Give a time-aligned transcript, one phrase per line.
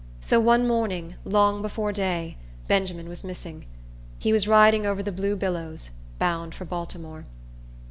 [0.19, 2.35] So one morning, long before day,
[2.67, 3.67] Benjamin was missing.
[4.17, 7.27] He was riding over the blue billows, bound for Baltimore.